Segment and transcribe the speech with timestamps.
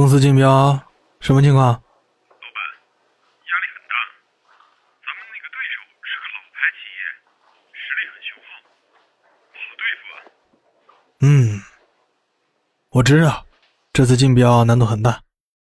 [0.00, 0.80] 公司竞标，
[1.20, 1.66] 什么情况？
[1.66, 1.78] 老板，
[3.44, 3.94] 压力很大。
[5.04, 7.04] 咱们那个对手是个老牌企业，
[7.76, 8.64] 实力很雄厚，
[9.52, 10.18] 不好对付啊。
[11.20, 11.60] 嗯，
[12.88, 13.44] 我知道，
[13.92, 15.20] 这次竞标难度很大。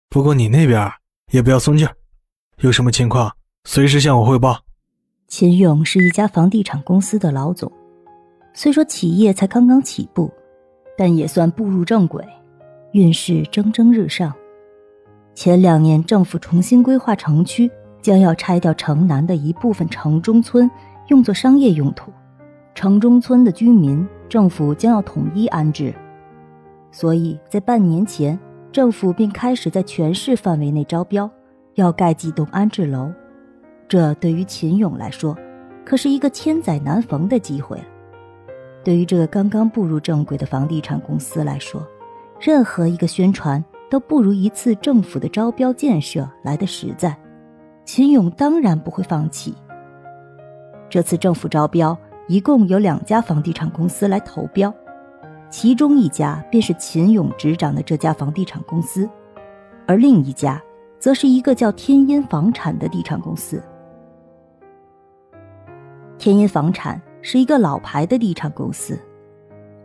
[0.07, 0.89] 不过你那边
[1.31, 1.93] 也不要松劲儿，
[2.59, 3.35] 有什么情况
[3.65, 4.63] 随时向我汇报。
[5.27, 7.69] 秦勇是一家房地产公司的老总，
[8.53, 10.33] 虽说企业才刚刚起步，
[10.97, 12.25] 但也算步入正轨。
[12.91, 14.33] 运势蒸蒸日上。
[15.33, 20.69] 前两年，政府重新规划城区，将要拆掉城南的一部分城中村，
[21.07, 22.11] 用作商业用途。
[22.75, 25.93] 城中村的居民，政府将要统一安置。
[26.91, 28.37] 所以在半年前，
[28.73, 31.29] 政府便开始在全市范围内招标，
[31.75, 33.09] 要盖几栋安置楼。
[33.87, 35.37] 这对于秦勇来说，
[35.85, 37.77] 可是一个千载难逢的机会。
[38.83, 41.85] 对于这个刚刚步入正轨的房地产公司来说，
[42.41, 47.15] 任何一个宣传都不如一次政府的招标建设来的实在，
[47.85, 49.53] 秦勇当然不会放弃。
[50.89, 51.95] 这次政府招标
[52.27, 54.73] 一共有两家房地产公司来投标，
[55.51, 59.07] 其中一家便是秦勇执掌的这家房地产公司，
[59.85, 60.59] 而另一家
[60.97, 63.61] 则是一个叫天音房产的地产公司。
[66.17, 68.99] 天音房产是一个老牌的地产公司，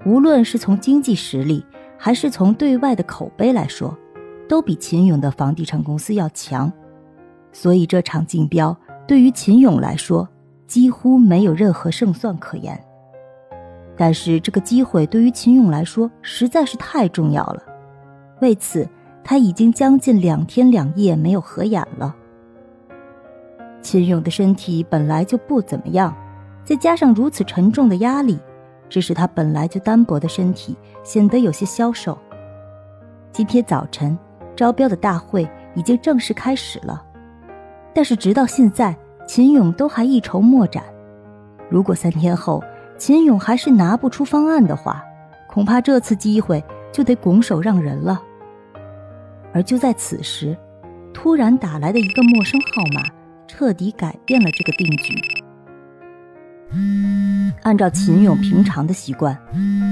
[0.06, 1.62] 无论是从经济实力。
[1.98, 3.96] 还是从对外的口碑来说，
[4.48, 6.72] 都比秦勇的房地产公司要强，
[7.52, 8.76] 所以这场竞标
[9.06, 10.28] 对于秦勇来说
[10.66, 12.78] 几乎没有任何胜算可言。
[13.96, 17.62] 但是这个机会对于秦勇来说实在是太重要了，
[18.40, 18.86] 为此
[19.24, 22.14] 他已经将近两天两夜没有合眼了。
[23.80, 26.14] 秦勇的身体本来就不怎么样，
[26.62, 28.38] 再加上如此沉重的压力。
[28.88, 32.16] 这使他本来就单薄的身体显得有些消瘦。
[33.32, 34.18] 今天早晨，
[34.54, 37.04] 招标的大会已经正式开始了，
[37.94, 40.82] 但是直到现在，秦勇都还一筹莫展。
[41.68, 42.62] 如果三天后
[42.96, 45.04] 秦勇还是拿不出方案的话，
[45.48, 48.22] 恐怕这次机会就得拱手让人了。
[49.52, 50.56] 而就在此时，
[51.12, 53.02] 突然打来的一个陌生号码，
[53.46, 55.14] 彻底改变了这个定局。
[57.62, 59.36] 按照秦勇平常的习惯，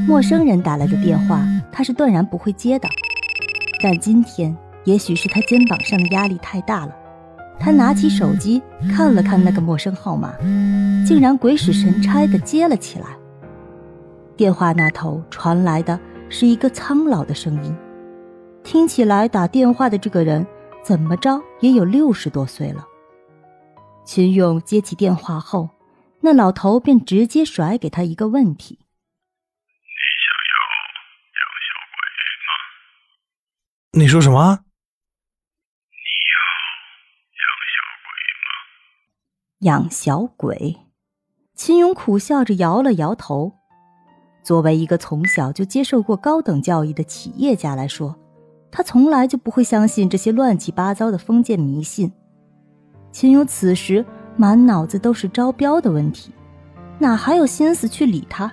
[0.07, 2.89] 陌生人打来的电话，他是断然不会接的。
[3.83, 6.95] 但今天，也许是他肩膀上的压力太大了，
[7.59, 8.63] 他拿起手机
[8.95, 10.33] 看了看那个陌生号码，
[11.07, 13.07] 竟然鬼使神差的接了起来。
[14.37, 15.99] 电话那头传来的
[16.29, 17.75] 是一个苍老的声音，
[18.63, 20.47] 听起来打电话的这个人
[20.83, 22.85] 怎么着也有六十多岁了。
[24.05, 25.69] 秦勇接起电话后。
[26.25, 28.79] 那老头便直接甩给他一个问题
[29.85, 30.57] ：“你想要
[31.37, 32.01] 养小鬼
[32.47, 32.49] 吗
[34.01, 34.65] ？”“你说什么
[35.93, 36.37] ？”“你要
[37.43, 38.09] 养小鬼
[38.41, 38.49] 吗
[39.61, 40.81] ？”“养小鬼。”
[41.55, 43.53] 秦勇苦笑着摇了摇头。
[44.43, 48.19] 作为一个从小就接受过高等教育的企业家来说，
[48.73, 52.11] 他从来就不会相信这些乱七八糟的封建迷信。
[53.13, 54.07] 秦勇此时。
[54.37, 56.33] 满脑子都是招标的问题，
[56.99, 58.53] 哪还有心思去理他？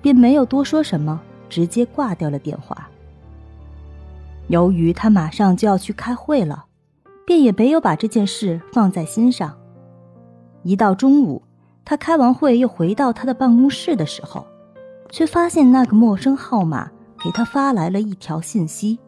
[0.00, 2.88] 便没有多说什么，直接挂掉了电话。
[4.48, 6.64] 由于他马上就要去开会了，
[7.24, 9.56] 便也没有把这件事放在心上。
[10.62, 11.42] 一到中午，
[11.84, 14.46] 他开完会又回到他的办公室的时候，
[15.10, 16.90] 却发现那个陌生号码
[17.22, 18.98] 给他发来了一条信息：“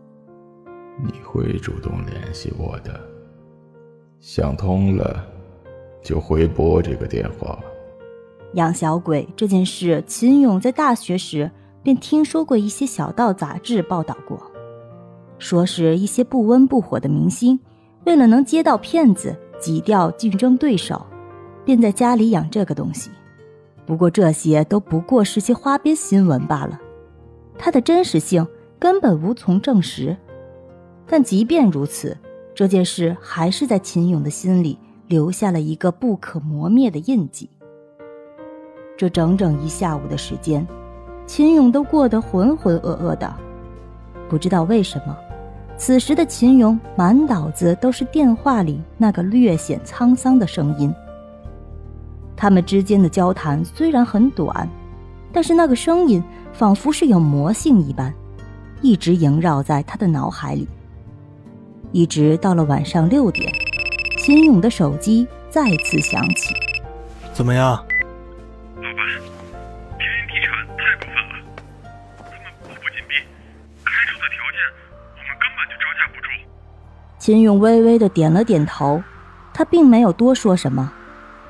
[1.03, 3.01] 你会主动联系我的，
[4.21, 5.25] 想通了。”
[6.05, 7.59] 就回拨这个电话。
[8.53, 11.51] 养小鬼这件事，秦勇在大学时
[11.83, 14.41] 便听说过一些小道杂志报道过，
[15.39, 17.59] 说是一些不温不火的明星，
[18.05, 21.05] 为了能接到骗子，挤掉竞争对手，
[21.65, 23.11] 便在家里养这个东西。
[23.85, 26.81] 不过这些都不过是些花边新闻罢了，
[27.59, 28.47] 它的真实性
[28.79, 30.17] 根本无从证实。
[31.07, 32.17] 但即便如此，
[32.55, 34.79] 这件事还是在秦勇的心里。
[35.07, 37.49] 留下了一个不可磨灭的印记。
[38.97, 40.67] 这整整一下午的时间，
[41.27, 43.35] 秦勇都过得浑浑噩噩的。
[44.29, 45.17] 不知道为什么，
[45.77, 50.95] 此时的秦勇满脑子都是电话里那个略显沧桑的声音。
[52.37, 54.69] 他们之间的交谈虽然很短，
[55.33, 56.23] 但是那个声音
[56.53, 58.13] 仿佛是有魔性一般，
[58.81, 60.67] 一直萦绕在他的脑海里。
[61.93, 63.53] 一直到了晚上六点，
[64.25, 66.55] 秦勇的手机再次响起。
[67.35, 67.73] 怎么样？
[68.77, 69.07] 老板，
[69.99, 71.35] 天音地产太过分了，
[72.17, 73.17] 他们步步紧逼，
[73.85, 74.59] 开出的条件
[75.13, 76.29] 我们根本就招架不住。
[77.19, 79.03] 秦勇微微的点了点头，
[79.53, 80.91] 他并没有多说什么，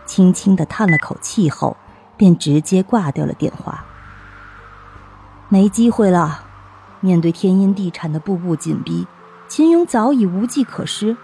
[0.05, 1.77] 轻轻的叹了口气后，
[2.17, 3.85] 便直接挂掉了电话。
[5.49, 6.45] 没机会了，
[6.99, 9.07] 面对天音地产的步步紧逼。
[9.47, 11.17] 秦勇早已无计可施，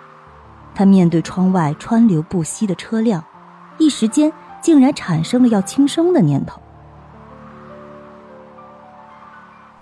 [0.75, 3.25] 他面对窗外川流不息的车辆，
[3.79, 4.33] 一时间
[4.63, 6.61] 竟然产生了要轻生的念头。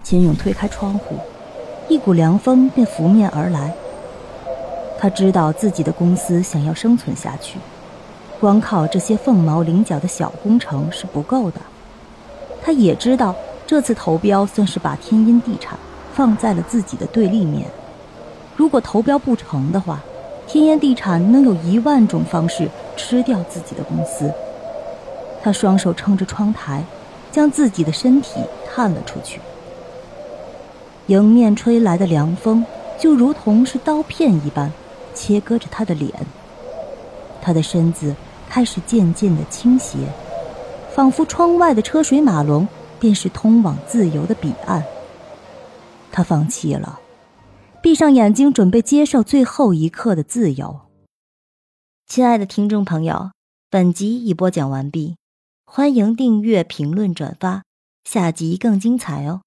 [0.02, 1.16] 秦勇推开窗户，
[1.88, 3.74] 一股凉风便拂面而来。
[4.98, 7.58] 他知道自己的公司想要生存下去，
[8.40, 11.60] 光靠这些凤毛麟角的小工程是不够的。
[12.60, 13.34] 他也知道
[13.66, 15.78] 这次投标算是把天音地产
[16.12, 17.66] 放在了自己的对立面。
[18.56, 20.00] 如果投标不成的话，
[20.48, 22.66] 天烟地产能有一万种方式
[22.96, 24.32] 吃掉自己的公司。
[25.42, 26.82] 他双手撑着窗台，
[27.30, 29.40] 将自己的身体探了出去。
[31.08, 32.64] 迎面吹来的凉风
[32.98, 34.72] 就如同是刀片一般，
[35.14, 36.10] 切割着他的脸。
[37.42, 38.14] 他的身子
[38.48, 39.98] 开始渐渐的倾斜，
[40.94, 42.66] 仿佛窗外的车水马龙
[42.98, 44.82] 便是通往自由的彼岸。
[46.10, 46.98] 他放弃了。
[47.80, 50.80] 闭上眼睛，准备接受最后一刻的自由。
[52.06, 53.30] 亲爱的听众朋友，
[53.70, 55.16] 本集已播讲完毕，
[55.64, 57.62] 欢迎订阅、评论、转发，
[58.04, 59.42] 下集更精彩哦。